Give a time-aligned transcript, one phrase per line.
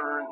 [0.00, 0.26] 是你。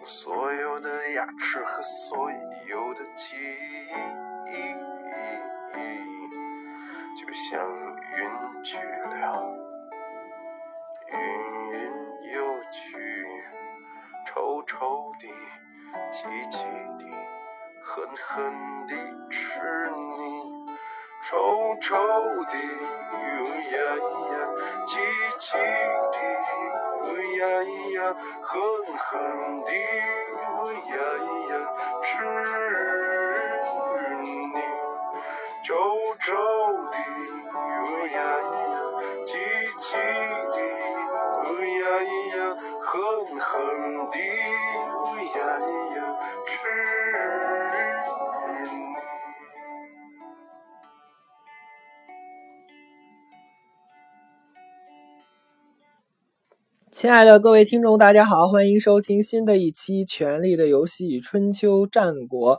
[0.00, 2.30] 我所有的牙齿和所
[2.68, 4.52] 有的记忆，
[7.18, 7.60] 就像
[8.16, 9.63] 云去了，
[57.04, 62.56] 亲爱的各位听众，大家好，欢迎收听新的一期《权力的游戏：春秋战国》。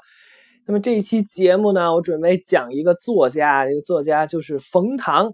[0.68, 5.34] 那么这一期节目呢，我准备讲一个作家，这个作家就是冯唐。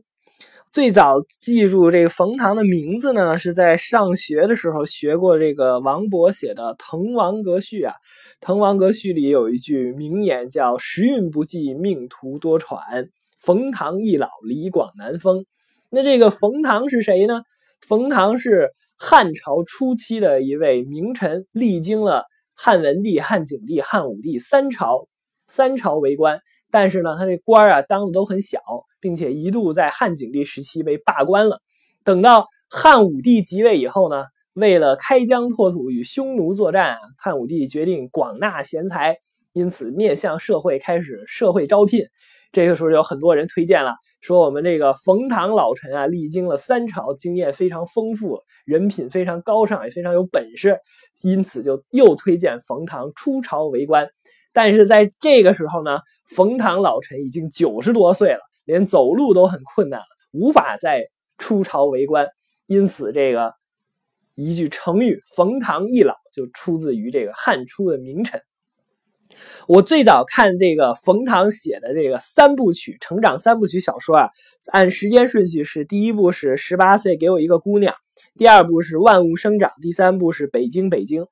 [0.72, 7.94] 最早记住这个冯唐的名字呢，是在上学的时候学过这个王勃写的《滕王阁序》啊，
[8.40, 15.44] 《滕王阁序》里有一句名言叫“时运不济，命途多舛，冯唐易老，李广难封”。
[15.92, 17.42] 那这个冯唐是谁呢？
[17.86, 18.70] 冯唐是
[19.04, 25.08] 汉朝初期的一位名臣，历经了汉文帝、汉景帝、汉武帝三朝，
[25.48, 26.40] 三朝为官。
[26.70, 28.60] 但是呢，他这官啊当的都很小，
[29.00, 31.62] 并且一度在汉景帝时期被罢官了。
[32.04, 39.18] 等到汉武帝即位以后呢，为了开疆拓土与匈奴作战，汉武帝决定广纳贤才，
[39.52, 42.06] 因此面向社会开始社会招聘。
[42.52, 50.78] 这个时候有很多人推荐了，说我们这个冯唐老臣啊，历经了三朝，经验非常丰富，人品非常高尚，也非常有本事，
[51.24, 54.10] 因此就又推荐冯唐出朝为官。
[54.52, 56.00] 但是在这个时候呢，
[56.36, 61.06] 冯唐老臣已经九十多岁了，连走路都很困难了，无法再
[61.38, 62.28] 出朝为官。
[62.68, 63.54] 因此，这个
[64.36, 68.42] 一句成语“冯唐易老”就出自于这个汉初的名臣。
[69.68, 74.30] 我最早看这个冯唐写的这个三部曲成长三部曲小说啊，
[74.72, 77.96] 按时间顺序是：第一部是十八岁给我一个姑娘，
[78.38, 81.26] 第二部是万物生长，第三部是北京北京。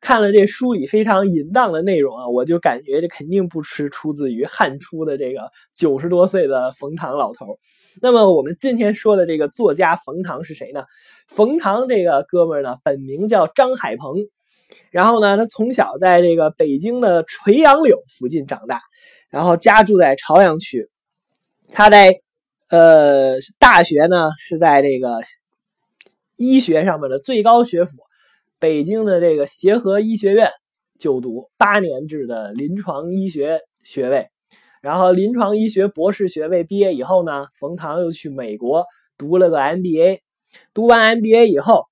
[0.00, 7.58] 看了这书里非常淫荡的内容啊，我就感觉这肯定不是出自于汉初的这个九十多岁的冯唐老头。
[8.02, 10.84] 那么我们今天说的这个作家冯唐是谁呢？
[11.28, 14.16] 冯唐这个哥们儿呢，本名叫张海鹏。
[14.90, 18.80] 然后呢，他从小在这个北京的垂杨柳附近长大，
[19.30, 20.88] 然后家住在朝阳区。
[21.72, 22.14] 他在
[22.68, 25.20] 呃大学呢是在这个
[26.36, 27.96] 医学上面的最高学府
[28.58, 30.50] 北京的这个协和医学院
[30.98, 34.28] 就读八年制的临床医学学位。
[34.80, 38.84] 然后临床医学博士学位毕业以后呢，冯唐又去美国
[39.16, 40.20] 读了个 MBA。
[40.72, 41.86] 读完 MBA 以后，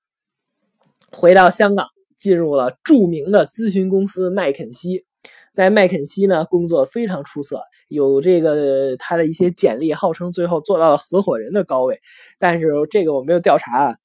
[1.11, 1.89] 回到香港。
[2.23, 5.05] 进入了著名的咨询公司麦肯锡，
[5.53, 11.99] 在麦肯锡呢工作非常出色，有这个他的一些简历，号称最后做到了合伙人的高位。
[12.39, 13.97] 但是这个我没有调查啊，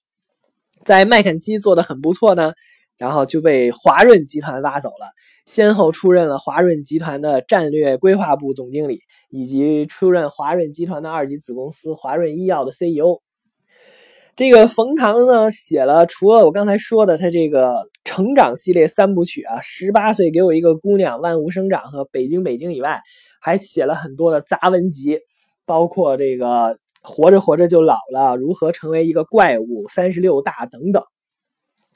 [0.84, 2.54] 在麦肯锡做的很不错呢，
[2.98, 5.06] 然后就被华润集团挖走了，
[5.46, 13.22] 先后出任了华润集团的战略规划部总经理，以及出任华润集团的二级子公司华润医药的 CEO。
[14.36, 23.02] 这个冯唐呢，写了除了我刚才说的他这个成长系列三部曲啊，十八岁给我一个姑娘，万物生长和北京北京以外，
[23.42, 25.20] 还写了很多的杂文集，
[25.66, 31.04] 包括这个活着活着就老了，如何成为一个怪物，三十六大等等。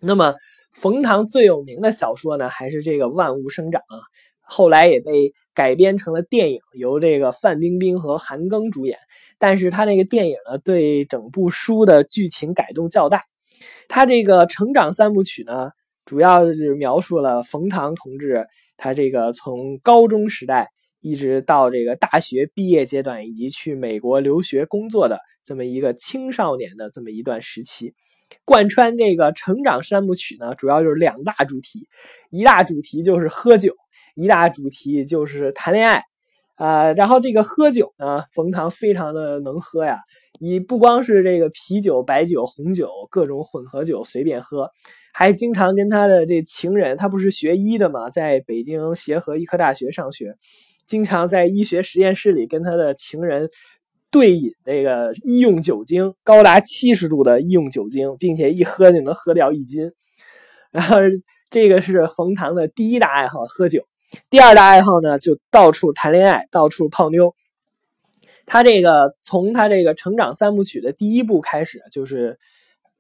[0.02, 0.36] 那么
[0.74, 3.96] 冯唐最有名的小说呢，还是这个万物生长啊。
[4.42, 8.98] 后来也被改编成了电影，由这个范冰冰和韩庚主演。
[9.40, 13.24] 但是他那个电影呢，对整部书的剧情改动较大。
[13.88, 15.70] 他这个成长三部曲呢，
[16.12, 20.68] 主要是描述了冯唐同志他这个从高中时代
[21.00, 27.94] 一直到这个大学毕业阶段，以及去美国留学工作的这么一个青少年的这么一段时期。
[28.44, 31.88] 贯穿这个成长三部曲呢，主要就是两大主题，
[32.30, 33.74] 一大主题就是喝酒。
[34.14, 36.04] 一大主题就是谈恋爱，
[36.56, 40.02] 啊，然后这个喝酒呢，冯唐非常的能喝呀，
[40.44, 44.72] 你不光是这个啤酒、白酒、红酒，各种混合酒随便喝，
[45.14, 50.36] 还经常跟他的这情人，他不是学医的嘛，在北京协和医科大学上学，
[50.88, 53.52] 经常在医学实验室里跟他的情人
[54.10, 59.92] 对饮这个医用酒精，高达七十度的医用酒精，并且一喝就能喝掉一斤。
[60.72, 60.98] 然后
[61.52, 63.84] 这个是冯唐的第一大爱好，喝酒。
[64.32, 67.36] 第二大爱好呢，就到处谈恋爱，到处泡妞。
[68.46, 72.40] 他这个从他这个成长三部曲的第一部开始，就是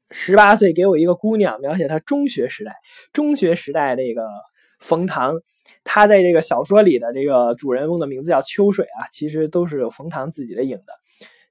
[0.09, 2.75] 十八岁给我一个姑娘，描写他中学时代。
[3.13, 4.27] 中学时代这个
[4.79, 5.39] 冯唐，
[5.83, 10.85] 他在这个小说里的这个主人公的名字叫秋水啊，其实都是有冯唐自己的影子。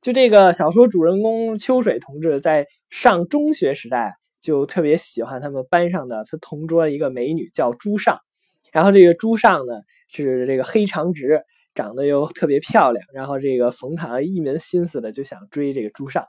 [0.01, 8.19] 就这个小说主人公秋水同志在上中学时代，就特别喜欢他们班上的他同桌一个美女叫朱尚。
[8.73, 9.75] 然后这个朱尚呢
[10.09, 11.43] 是这个黑长直，
[11.75, 13.05] 长得又特别漂亮。
[13.13, 16.25] 然后这个冯唐一门心思的就想追这个朱尚。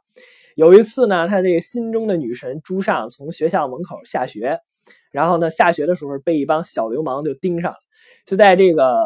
[0.55, 4.59] 有一次呢，他这个心中的女神朱尚从学校门口下学，
[5.11, 7.77] 然后呢下学的时候被一帮小流氓就盯上了。
[8.25, 9.05] 就在这个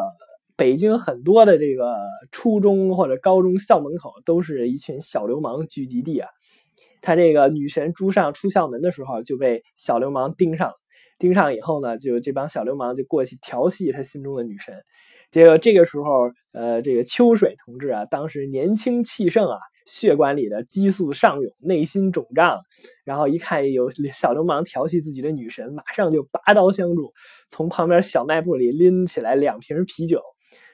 [0.56, 1.96] 北京很多的这个
[2.32, 6.28] 初中或者高中校门口都是一群小流氓聚集地啊。
[7.00, 10.74] 他这个女神朱尚出校门的时候就被小流氓盯上了。
[11.18, 14.74] 盯上以后呢，就这帮小流氓就过去调戏他心中的女神。
[15.30, 22.58] 结果这个时候，呃，这个秋水同志啊，当时年轻气盛啊，血管里的激素上涌，内心肿胀。
[23.04, 27.12] 然后一看有小流氓调戏自己的女神，马上就拔刀相助，
[27.50, 30.22] 从旁边小卖部里拎起来两瓶啤酒，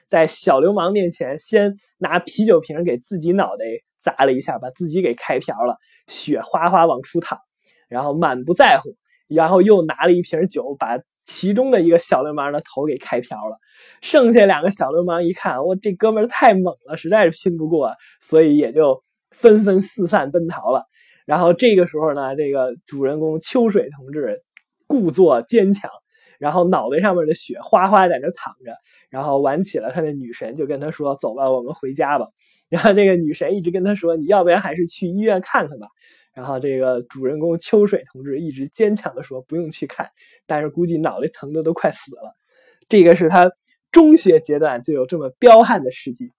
[0.07, 3.65] 在小流氓面前先拿啤酒瓶给自己脑袋
[3.99, 5.77] 砸了一下，把自己给开瓢了，
[6.07, 7.37] 血哗哗往出淌，
[7.89, 8.95] 然后满不在乎。
[9.29, 13.57] 然后又拿了一瓶酒，把其中的一个小流氓的头给开瓢了。
[14.01, 20.85] 剩下两个小流氓一看，我这哥们太猛了，实在是拼不过，所以也就纷纷四散奔逃了。
[21.25, 24.41] 然后这个时候呢，这个主人公秋水同志
[24.87, 25.89] 故作坚强，
[26.37, 28.75] 然后脑袋上面的血哗哗在那淌着，
[29.09, 32.27] 然后挽起了他的女神，就跟他说：“走吧，我们回家吧。”
[32.69, 35.87] 然后这个女神一直跟他说：“你要不然还是去医院看看吧。”
[36.33, 40.09] 然后这个主人公秋水同志一直坚强的说不用去看，
[40.45, 42.35] 但是估计脑袋疼的都快死了。
[42.89, 43.51] 这个是他
[43.91, 46.31] 中学阶段就有这么彪悍的事迹。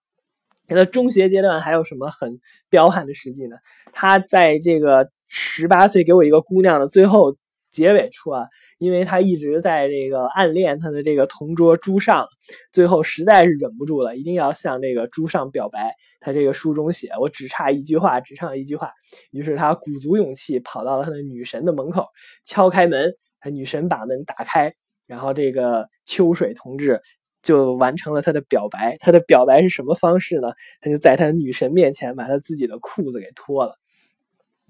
[0.67, 2.39] 那中学阶段还有什么很
[2.69, 3.55] 彪悍的事迹呢？
[3.93, 7.37] 他在这个十八岁给我一个姑娘的最后
[7.71, 8.47] 结尾处啊。
[8.77, 12.27] 因为他一直在这个暗恋他的这个同桌朱尚，
[12.73, 15.95] 最后实在是忍不住了，一定要向这个朱尚表白。
[16.19, 18.91] 他这个书中写：“我只差一句话，只差一句话。”
[19.31, 22.05] 于是他鼓足勇气跑到了他的女神的门口，
[22.43, 24.73] 敲开门，他女神把门打开，
[25.07, 27.01] 然后这个秋水同志
[27.41, 28.97] 就完成了他的表白。
[28.99, 30.49] 他的表白是什么方式呢？
[30.81, 33.77] 他就在他女神面前把他自己的裤子给脱了。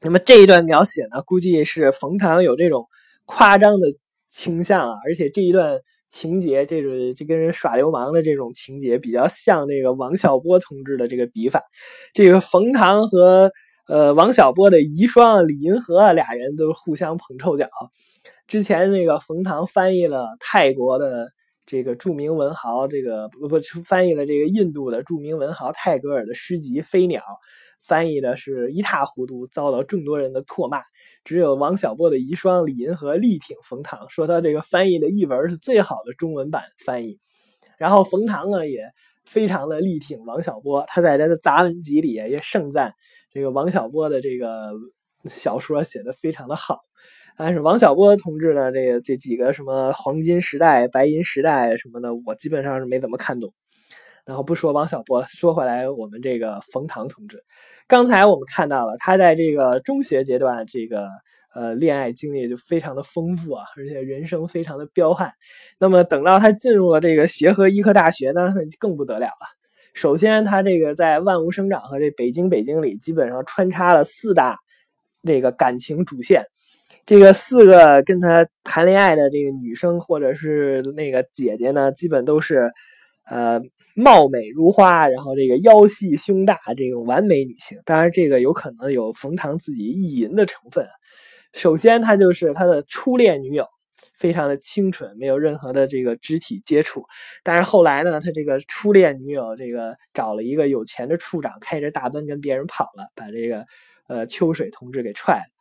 [0.02, 2.88] 那么这一段描写呢，估计是冯唐有这种。
[3.26, 3.88] 夸张的
[4.30, 11.62] 倾向啊，而且这一段情节，这个这跟人耍流氓的这种情节比较像这个王小波同志的这个笔法。
[12.14, 13.52] 这个冯唐和
[13.88, 17.68] 呃王小波的遗孀李银河俩人都互相捧臭脚。
[18.48, 21.28] 之前那个冯唐翻译了泰国的
[21.66, 27.22] 这个著名文豪，这个不不翻译了这个印度的著名文豪泰戈尔的诗集《飞鸟》。
[27.86, 30.82] 翻译的是一塌糊涂，遭到众多人的唾骂。
[31.24, 37.20] 只有王小波的遗孀李银河力挺冯唐，说他这个翻译的译文是最好的中文版翻译。
[37.78, 38.92] 然后冯唐呢也
[39.26, 42.94] 非常的力挺王小波，他在他的杂文集里也盛赞
[43.32, 44.72] 这个王小波的这个
[45.26, 46.80] 小说写的非常的好。
[47.38, 53.54] 但是王小波同志呢，这个这几个什么黄金时代、白银时代什么的，我基本上是没怎么看懂。
[54.26, 57.44] 然后不说王小波，说回来，我们这个冯唐同志，
[57.88, 61.08] 刚才我们看到了他在这个中学阶段，这个
[61.54, 65.32] 呃恋爱经历就非常的丰富啊，而且人生非常的彪悍。
[65.80, 69.48] 那么等到他进入了这个协和医科大学呢，那更不得了了。
[69.94, 74.58] 首先，他这个在万物生长和这北京北京里，基本上穿插了四大
[75.24, 76.44] 这个感情主线，
[77.06, 82.70] 这个四个跟他谈恋爱的这个女生或者是那个姐姐呢，基本都是
[83.30, 83.62] 呃。
[83.98, 87.80] 貌美如花，然后这个腰细胸大，这种完美女性。
[87.86, 90.86] 当然，这个有可能有冯唐自己意淫的成分。
[91.54, 93.66] 首先，他就是他的初恋女友，
[94.18, 97.06] 非常的清纯，没有任何的这个肢体接触。
[97.42, 103.66] 但是后来呢，他这个初恋女友这个找了一个有钱的处长，开着大奔跟别人跑了，把这个
[104.10, 105.55] 呃秋水同志给踹了。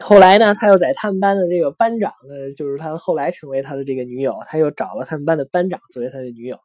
[0.00, 6.58] 后来呢，他又在他们班的这个班长呢，就是他后来成为他的这个女友，他又找了他们班的班长作为他的女友。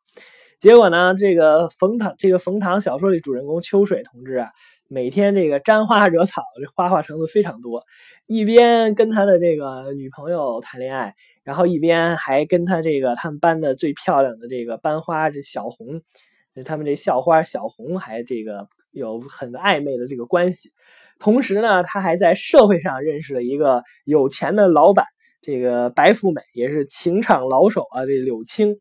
[0.57, 4.51] 结果呢，这个冯唐，这个冯唐小说里主人公秋水同志啊，
[4.87, 7.83] 每天这个沾花惹草，这花花肠子非常多，
[8.25, 11.13] 一边跟他的这个女朋友谈恋爱，
[11.43, 16.01] 然后一边还跟他这个他们班的最漂亮的这个班花这小红，
[16.63, 20.71] 他们这校花小红还这个有很暧昧的这个关系。
[21.19, 25.05] 同时呢，他还在社会上认识了一个有钱的老板，
[25.41, 28.75] 这个白富美也是情场老手啊，这柳青。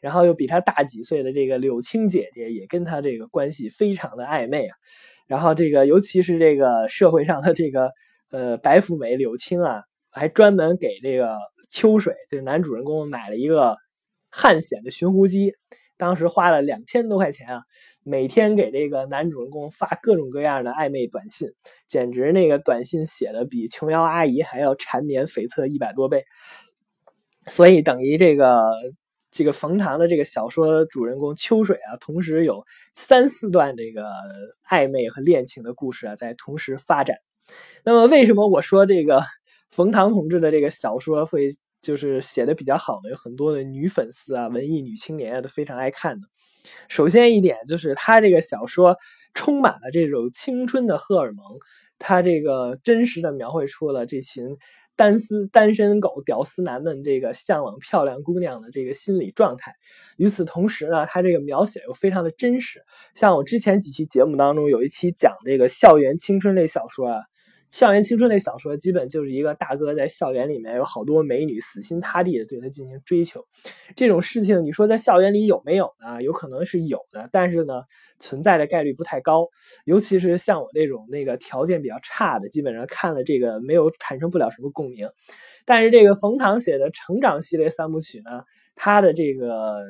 [0.00, 4.76] 然后又比他大几岁的这个柳青姐姐也跟他这个关系非常的暧昧啊。
[5.26, 7.90] 然后这个尤其是这个社会上的这个
[8.30, 11.38] 呃白富美柳青啊，还专门给这个
[11.70, 13.78] 秋水就是男主人公买了一个
[14.30, 15.54] 汉显的寻呼机，
[15.96, 17.62] 当时花了两千多块钱啊。
[18.04, 21.48] 每天给这个男主人公发各种各样的暧昧短信，
[21.88, 26.24] 简直那个短信写的比琼瑶阿姨还要缠绵悱恻一百多倍。
[27.46, 28.62] 所以等于这个
[29.30, 34.04] 这个冯唐的这个小说主人公秋水啊，同时有三四段这个
[34.70, 37.16] 暧昧和恋情的故事啊，在同时发展。
[37.84, 39.22] 那么为什么我说这个
[39.70, 41.48] 冯唐同志的这个小说会
[41.82, 43.10] 就是写的比较好呢？
[43.10, 46.28] 有很多的女粉丝啊，文艺女青年啊，都非常爱看的。
[46.88, 48.96] 首先一点就是他这个小说
[49.34, 51.44] 充满了这种青春的荷尔蒙，
[51.98, 54.56] 他这个真实的描绘出了这群
[54.96, 59.74] 单丝单身狗屌丝男们这个向往漂亮姑娘的这个心理状态。
[60.16, 62.82] 与此同时呢，他这个描写又非常的真实。
[63.14, 67.20] 像我之前几期节目当中有一期讲这个校园青春类小说啊。
[67.74, 73.44] 校园青春类小说基本就是一个大哥在校园里面有好多美女死心塌地的对他进行追求，
[73.96, 76.22] 这种事情你说在校园里有没有呢？
[76.22, 77.82] 有可能是有的，但是呢，
[78.20, 79.48] 存在的概率不太高。
[79.86, 85.10] 尤其是像我这种那个条件比较差的，基本上看了这个没有产生不了什么共鸣。
[85.64, 88.44] 但是这个冯唐写的成长系列三部曲呢，
[88.76, 89.82] 他的这个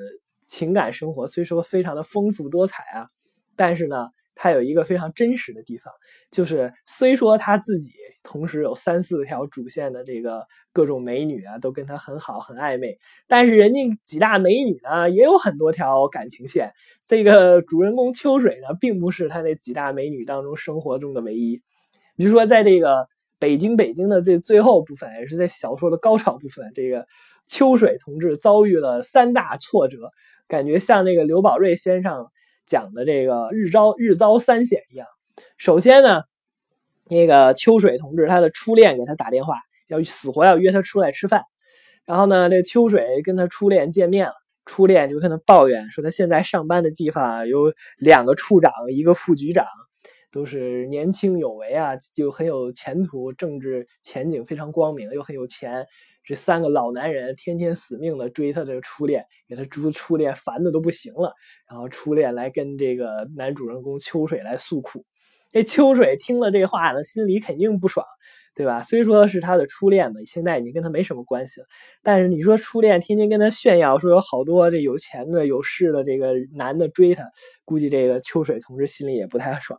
[0.46, 3.08] 情感生活虽说非常的丰富多彩啊，
[3.56, 4.08] 但是呢。
[4.34, 5.92] 他有一个非常真实的地方，
[6.30, 12.98] 就是虽说他自己同时有三四条主线的这个各种美女啊，都跟他很好很暧昧，
[13.28, 16.72] 但是人家几大美女呢也有很多条感情线。
[17.02, 21.62] 这个主人公秋水呢，并不是他那几大美女当中生活中的唯一。
[22.16, 23.06] 比如说，在这个
[23.38, 27.06] 北京北京的这最后部分，也是在小说的高潮部分，这个
[27.46, 30.10] 秋水同志遭遇了三大挫折，
[30.48, 32.26] 感觉像那个刘宝瑞先生。
[32.66, 35.06] 讲的这个日遭日遭三险一样，
[35.56, 36.22] 首先呢，
[37.08, 41.42] 那个秋水同志他的初恋给他打电话，要死活要约他出来吃饭，
[42.04, 49.66] 然后呢，这秋水跟他初恋见面了，初恋就跟他抱怨说他现在上班的地方有两个处长，一个副局长，
[50.32, 55.86] 都是年轻有为啊，就很有前途，政治前景非常光明，又很有钱。
[56.24, 61.34] 这三个老男人天天死命的追他这个初恋，给他追初恋烦的都不行了。
[61.68, 65.04] 然后初恋来跟这个男主人公秋水来诉苦，
[65.52, 68.06] 这秋水听了这话呢，心里肯定不爽，
[68.54, 68.80] 对吧？
[68.82, 71.66] 虽说是他的初恋吧，现在已经跟他没什么关系了。
[72.02, 77.24] 但是你说初恋天天跟他炫耀说有好多这有钱的有势的这个男的追他，
[77.64, 79.78] 估计这个秋水同志心里也不太爽。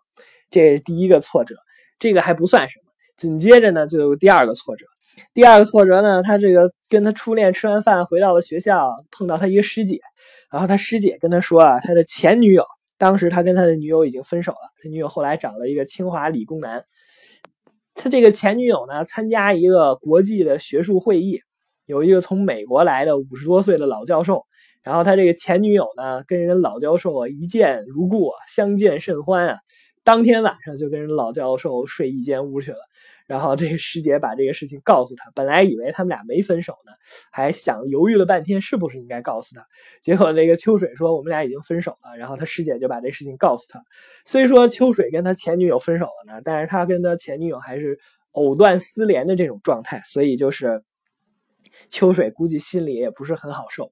[0.50, 1.56] 这第一个挫折，
[1.98, 4.86] 这个还不算什么，紧接着呢就有第二个挫折。
[5.34, 10.00] 第二个挫折呢，他这个跟他初恋吃完饭回到了学校，碰到他一个师姐，
[10.52, 12.64] 然后他师姐跟他说啊，他的前女友，
[12.98, 16.84] 当时他跟他的女友已经分手了，他女友后来找了一个清华理工男，
[17.94, 21.40] 他这个前女友呢，参加一个国际的学术会议，
[21.86, 24.46] 有一个从美国来的五十多岁的老教授，
[24.84, 29.58] 然后他这个前女友呢，跟人老教授啊一见如故啊，相见甚欢啊，
[30.04, 32.78] 当天晚上就跟人老教授睡一间屋去了。
[33.28, 36.92] 然后这个师姐把这个事情告诉他，本来以为他们俩没分手呢，
[37.32, 39.66] 还想犹豫了半天是不是应该告诉他。
[40.02, 43.84] 结果那个秋水说我们俩已经分手了，然后他师姐就把这事情告诉他。
[44.26, 48.00] 虽说秋水跟他前女友分手了呢，但是他跟他前女友还是
[48.32, 50.84] 藕断丝连的这种状态，所以就是
[51.90, 53.92] 秋水估计心里也不是很好受。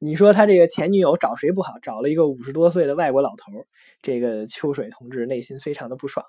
[0.00, 1.74] 你说他这个前女友找谁不好？
[1.82, 3.50] 找了一个五十多岁的外国老头，
[4.02, 6.24] 这个秋水同志内心非常的不爽。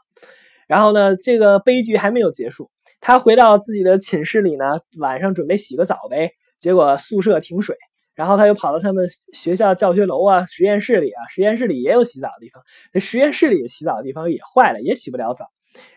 [0.69, 2.69] 然后呢，这个悲剧还没有结束。
[3.01, 7.75] 他回到自己的寝室里呢，晚上准备洗个澡呗，结果宿舍停水，
[8.13, 12.61] 然后他又跑到他们学校教学楼啊、实验室里啊，实验室里也有洗澡的地方，
[13.01, 15.47] 实验室里洗澡的地方也坏了，也洗不了澡。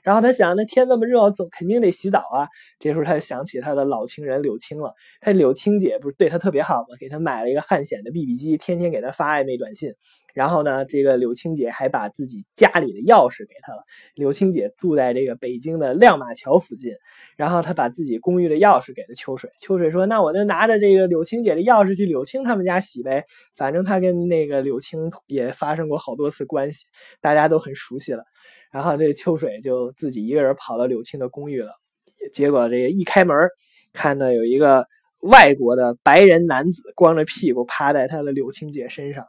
[0.02, 2.48] 然后他想，那天那么热，总肯定得洗澡啊。
[2.78, 4.94] 这时候他就想起他的老情人柳青了。
[5.20, 6.96] 他柳青姐不是对他特别好吗？
[6.98, 9.94] 给他买了一个汉显的 BB 机，天天给他发暧昧短信。
[10.34, 13.82] 然后呢，这个柳青姐还把自己家里的钥匙给他了。
[14.14, 16.90] 柳青姐住在这个北京的亮马桥附近，
[17.36, 19.50] 然后他把自己公寓的钥匙给了秋水。
[19.58, 23.24] 秋水说：“那我就拿着这个柳青姐的钥匙去柳青他们家洗呗，
[23.54, 26.86] 反正他跟那个柳青也发生过好多次关系，
[27.20, 28.24] 大家都很熟悉了。”
[28.72, 31.70] 然后这秋水就自己一个人跑到柳青的公寓了，
[32.32, 33.36] 结果这个一开门，
[33.92, 34.86] 看到有一个
[35.20, 39.26] 外国的白人男子光着屁股趴在他的柳青姐身上。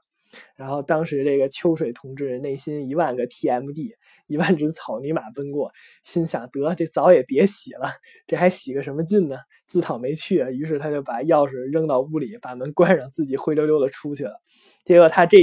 [0.56, 3.92] 然后当时这个秋水同志内心一万个 TMD，
[4.26, 5.72] 一万只草泥马奔过，
[6.04, 7.88] 心想得这澡也别洗了，
[8.26, 9.36] 这还洗个什么劲呢？
[9.68, 10.38] 自讨没趣。
[10.52, 14.32] 于是他就把钥匙扔到屋里，把门关上，自己灰溜溜的出去了。
[14.86, 15.38] 结果他这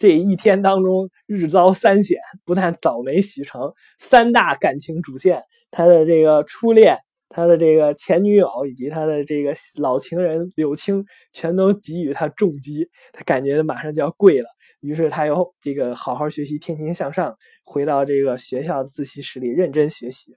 [0.00, 6.96] 这一天当中日遭三险，不但澡没洗成，三大感情主线，他的这个初恋。
[7.32, 14.48] 他的这个前女友以及他的这个老情人柳青全都给予他重击，他感觉马上就要跪了。
[14.80, 20.34] 于是他又这个好好学习，天天向上，回到这个学校的自习室里认真学习。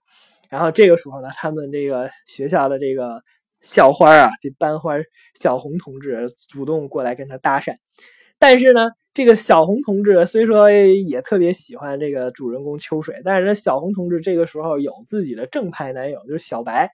[0.52, 3.24] 然后这个时候呢，他们这个学校的这个
[3.62, 4.94] 校花啊，这班花
[5.42, 7.76] 小红同志主动过来跟他搭讪，
[8.40, 8.90] 但是呢。
[9.16, 16.90] 这个小红同志虽说也特别喜欢这个主人公秋水，但是小红同志这个时候有自己的正派男友，就是小白。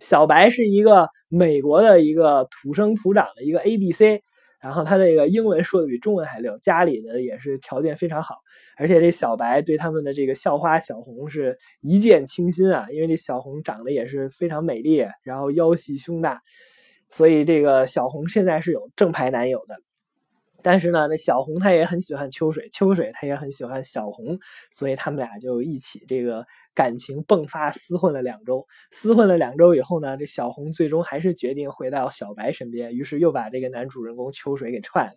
[0.00, 4.24] 小白是一个美国的一个土生土长的一个 A B C，
[4.60, 8.38] 然后他这个英文说的比中文还溜，家里的也是条件非常好，
[8.76, 16.40] 而且这小白对他们的这个校花小红是一见倾心啊，因为这小红长得也是非常美丽，然后腰细胸大，
[17.12, 19.76] 所以这个小红现在是有正牌男友的。
[20.62, 24.38] 但是呢，那小红她也很喜欢秋水，秋水她也很喜欢小红，
[24.70, 28.66] 所以他们俩就一起这个感情迸发，厮混了两周。
[28.92, 35.12] 厮混了两周以后呢，这小红最终还是决定回到小白身边，于是又把这个男主人公秋水给踹了。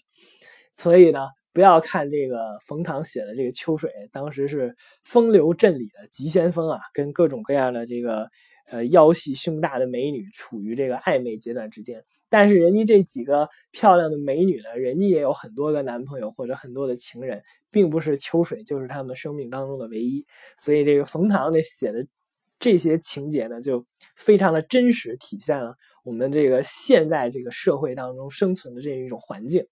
[0.73, 8.27] 所以呢，不要看这个冯唐写的这个秋水，当时是风流镇里的急先锋啊，跟各种各样的这个。
[8.67, 12.03] 呃，腰细胸大的美女处于这个暧昧阶段之间，
[12.37, 20.25] 但是人家这几个漂亮的美女呢，人家也有很多个男朋友或者很多的情人，并不是秋水就是他们生命当中的唯一。
[20.57, 22.05] 所以这个冯唐呢写的
[22.59, 23.85] 这些情节呢，就
[24.17, 25.73] 非常的真实，体现了
[26.03, 29.65] 我们这个现在这个社会当中生存的这样一种环境。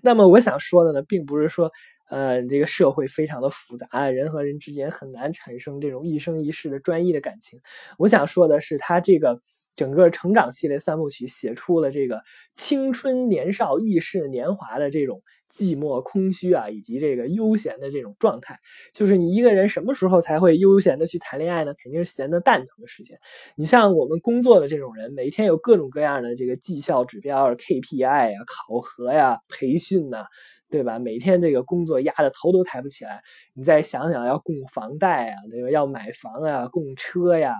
[0.00, 1.72] 那么我想说的呢，并不是说。
[2.08, 7.58] 呃，这个社会非常的复杂，人和人之间很难产生这种一生一世的专一的感情。
[7.98, 9.40] 我想说的是，他这个
[9.76, 12.22] 整个成长系列三部曲写出了这个
[12.54, 18.58] 青春年少、意识年华的这种寂寞、空虚啊，以及这个悠闲的这种状态。
[18.92, 21.74] 就是你一个人什么时候才会悠闲的去谈恋爱呢？
[21.82, 23.18] 肯定是闲得蛋疼的时间。
[23.56, 30.24] 你像我们工作的这种人，每天有各种各样的这个绩效指标、KPI 呀、考核呀、培训呐。
[30.68, 30.98] 对吧？
[30.98, 33.22] 每天这个工作压得头都抬不起来，
[33.54, 35.70] 你再想想要供房贷啊，对吧？
[35.70, 37.54] 要买房啊，供车呀，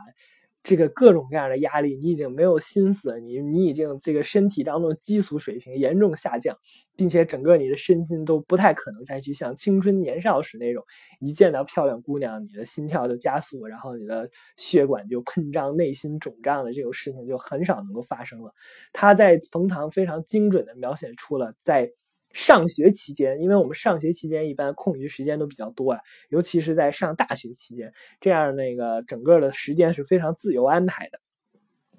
[0.66, 6.58] 这个各种各样的压力，你已经没有心思，你你已经这个身体当中激素水平严重下降，
[6.96, 10.82] 并且整个你的身心都不太可能再去像青春年少时那种，
[11.20, 18.52] 一见到漂亮姑娘，你的心跳就加速，然后你的血管就喷张，内心肿胀的这种事情就很少能够发生了。
[18.92, 21.88] 他在冯唐非常精准的描写出了在。
[22.32, 31.18] 上学期间，因为我们上学期间一般空余时间都比较多啊，尤其是在上大学期间，这样那个整个的时间是非常自由安排的。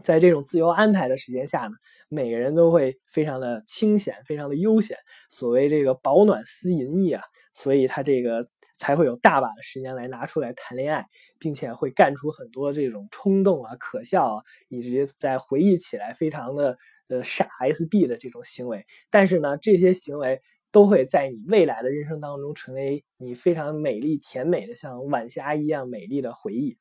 [0.03, 1.71] 在这种自由安排的时间下呢，
[2.07, 4.95] 每个人都会非常的清闲，非常的悠闲。
[5.29, 11.05] 所谓这个饱暖思淫逸啊，所以他这个才会有大把的时间来拿出来谈恋爱，
[11.39, 16.77] 并且会干出很多这种冲动啊、可笑啊，以及在回忆起来非常的。
[17.09, 20.41] 呃，傻 SB 的这种行为，但是呢，这些行为
[20.73, 26.77] 都会在你未来的人生当中成为你非常美丽甜美的，像晚霞一样美丽的回忆。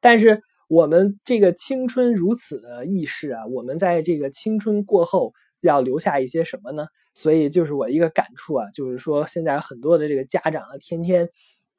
[0.00, 6.86] 但是我们这个青春如此的易逝啊，我们在这个青春过后要留下一些什么呢？
[7.14, 11.28] 所以就是我一个感触啊，就是说现在很多的这个家长啊，天天。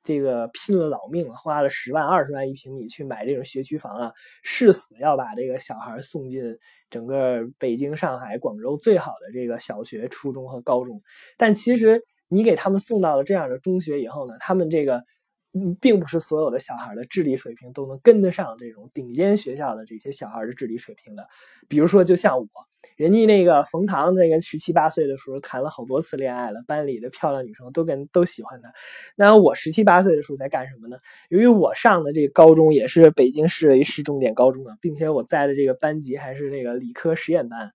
[0.03, 6.41] 这个拼了老命，花了十万二十万一平米去买这种学区房啊，誓死要把这个小孩送进
[6.89, 10.99] 整个北京、上海、广州最好的这个小学、初中和高中。
[11.37, 15.03] 但其实你给他们送到了这样的中学以后呢，他们这个。
[15.81, 21.27] 并不是所有的小孩的智力水平都能跟得上这种顶尖学校的这些小孩的智力水平的。
[21.67, 22.47] 比如说，就像我，
[22.95, 28.71] 人家那个冯唐，那个十七八岁的时候谈了好多次恋爱了，班里的漂亮女生都跟都喜欢他。
[29.15, 30.97] 那我十七八岁的时候在干什么呢？
[31.29, 37.71] 由于我上的这个高中也是北京市的一市重点高中啊，并且我在的这个班级还是那个理科实验班，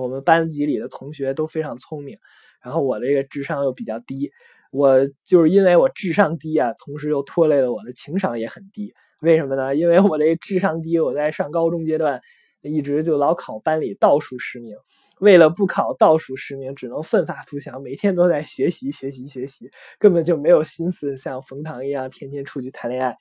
[0.00, 2.18] 我们班级里的同学都非常聪明，
[2.62, 4.32] 然后我这个智商又比较低。
[4.70, 8.92] 我就是因为我智商低啊，同时又拖累了我的情商也很低。
[9.20, 9.74] 为什么呢？
[9.74, 12.20] 因为我这智商低，我在上高中阶段
[12.62, 14.74] 一直就老考班里倒数十名。
[15.20, 23.14] 为了不考倒数十名，只能奋发图强，每天都在学习学习学习，根本就没有心思像冯唐一样天天出去谈恋爱。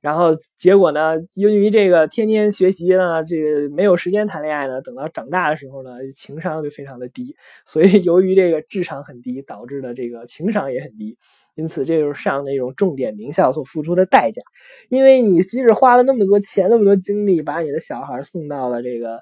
[0.00, 7.36] 然后结果呢，由于这个天天学习呢，这个没有时间谈恋爱呢，等到长大的时候呢，情商就非常的低。
[7.66, 11.16] 所以由于这个智商很低，导致的这个情商也很低。
[11.54, 14.40] 因此，这就是上那种重点名校所付出的代价。
[14.88, 19.20] 因为你即使花了那么多钱、那么多精力，把你的小孩送到了这个。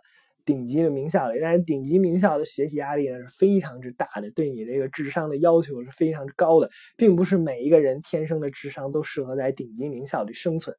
[0.48, 10.74] 顶级的名校里，但是顶级名校的学习压力呢是非常之大的，对你这个智商的要求是非常之高的，并不是每一个人天生的智商都适合在顶级名校里生存。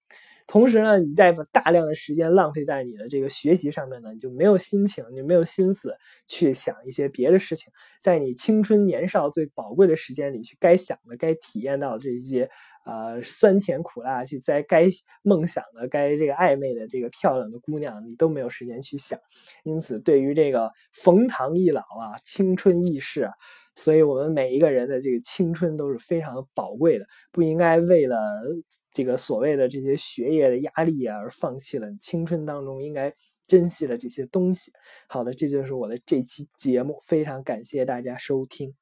[0.48, 12.50] 同时呢，你再把大量的时间浪费在你的这个学习上面呢，你就没有心情，你没有心思去想一些别的事情，在你青春年少最宝贵的时间里去该想的、该体验到这些。
[12.90, 14.86] 呃，酸甜苦辣，去在该
[15.22, 19.20] 梦想的、该这个暧昧的这个漂亮的姑娘，你都没有时间去想。
[19.64, 23.34] 因此，对于这个冯唐易老啊，青春易逝啊，
[23.76, 28.18] 所以我们每一个人的这个青春都是非常宝贵的，不应该为了
[28.92, 33.14] 这个所谓的这些学业的压力啊而放弃了青春当中应该
[33.46, 34.72] 珍惜的这些东西。
[35.08, 38.74] 好的，这就是我的这期节目，非常感谢大家收听。